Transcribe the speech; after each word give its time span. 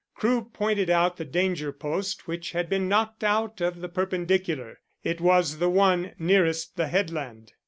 Crewe 0.15 0.45
pointed 0.51 0.89
out 0.89 1.17
the 1.17 1.25
danger 1.25 1.71
post 1.71 2.27
which 2.27 2.53
had 2.53 2.67
been 2.67 2.89
knocked 2.89 3.23
out 3.23 3.61
of 3.61 3.81
the 3.81 3.87
perpendicular 3.87 4.79
it 5.03 5.21
was 5.21 5.59
the 5.59 5.69
one 5.69 6.15
nearest 6.17 6.71
to 6.71 6.77
the 6.77 6.87
headland. 6.87 7.51